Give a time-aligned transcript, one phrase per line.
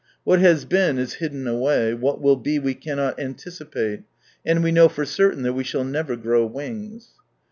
[0.23, 4.01] What has been is hidden away, what will be we cannot anticipate,
[4.43, 7.09] and we know for certain that we shall never grow wings.